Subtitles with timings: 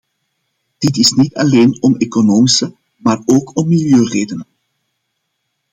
[0.77, 4.47] Dit is niet alleen om economische maar ook om milieuredenen.